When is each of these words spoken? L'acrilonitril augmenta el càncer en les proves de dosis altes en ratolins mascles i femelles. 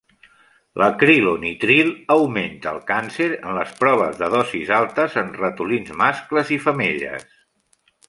L'acrilonitril 0.81 1.91
augmenta 2.15 2.73
el 2.77 2.81
càncer 2.89 3.29
en 3.37 3.55
les 3.59 3.77
proves 3.83 4.19
de 4.25 4.33
dosis 4.39 4.75
altes 4.81 5.21
en 5.27 5.33
ratolins 5.45 5.97
mascles 6.05 6.55
i 6.59 6.63
femelles. 6.69 7.33